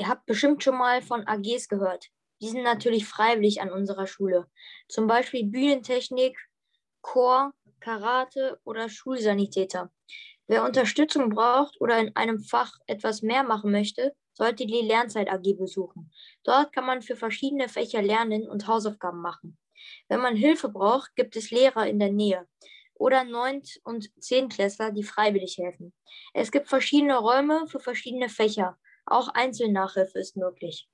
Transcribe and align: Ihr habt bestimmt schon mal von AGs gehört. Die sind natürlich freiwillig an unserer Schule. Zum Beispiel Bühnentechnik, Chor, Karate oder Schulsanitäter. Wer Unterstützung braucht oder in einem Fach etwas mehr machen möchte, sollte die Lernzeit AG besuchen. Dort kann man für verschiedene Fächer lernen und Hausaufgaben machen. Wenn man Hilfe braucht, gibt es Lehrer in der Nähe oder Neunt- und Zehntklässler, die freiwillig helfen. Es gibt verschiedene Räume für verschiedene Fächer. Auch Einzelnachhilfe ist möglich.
Ihr 0.00 0.08
habt 0.08 0.24
bestimmt 0.24 0.64
schon 0.64 0.78
mal 0.78 1.02
von 1.02 1.26
AGs 1.26 1.68
gehört. 1.68 2.06
Die 2.40 2.48
sind 2.48 2.62
natürlich 2.62 3.06
freiwillig 3.06 3.60
an 3.60 3.70
unserer 3.70 4.06
Schule. 4.06 4.46
Zum 4.88 5.06
Beispiel 5.06 5.44
Bühnentechnik, 5.44 6.38
Chor, 7.02 7.52
Karate 7.80 8.58
oder 8.64 8.88
Schulsanitäter. 8.88 9.92
Wer 10.46 10.64
Unterstützung 10.64 11.28
braucht 11.28 11.78
oder 11.82 11.98
in 11.98 12.16
einem 12.16 12.40
Fach 12.40 12.72
etwas 12.86 13.20
mehr 13.20 13.42
machen 13.42 13.72
möchte, 13.72 14.16
sollte 14.32 14.64
die 14.64 14.80
Lernzeit 14.80 15.30
AG 15.30 15.58
besuchen. 15.58 16.10
Dort 16.44 16.72
kann 16.72 16.86
man 16.86 17.02
für 17.02 17.14
verschiedene 17.14 17.68
Fächer 17.68 18.00
lernen 18.00 18.48
und 18.48 18.66
Hausaufgaben 18.66 19.20
machen. 19.20 19.58
Wenn 20.08 20.20
man 20.20 20.34
Hilfe 20.34 20.70
braucht, 20.70 21.14
gibt 21.14 21.36
es 21.36 21.50
Lehrer 21.50 21.86
in 21.86 21.98
der 21.98 22.10
Nähe 22.10 22.48
oder 22.94 23.24
Neunt- 23.24 23.78
und 23.84 24.10
Zehntklässler, 24.18 24.92
die 24.92 25.02
freiwillig 25.02 25.58
helfen. 25.58 25.92
Es 26.32 26.50
gibt 26.50 26.68
verschiedene 26.68 27.18
Räume 27.18 27.66
für 27.68 27.80
verschiedene 27.80 28.30
Fächer. 28.30 28.78
Auch 29.04 29.28
Einzelnachhilfe 29.28 30.18
ist 30.18 30.36
möglich. 30.36 30.88